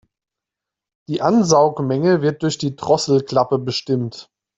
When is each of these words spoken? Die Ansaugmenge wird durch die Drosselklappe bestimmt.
Die 1.07 1.21
Ansaugmenge 1.21 2.23
wird 2.23 2.41
durch 2.41 2.57
die 2.57 2.75
Drosselklappe 2.75 3.59
bestimmt. 3.59 4.31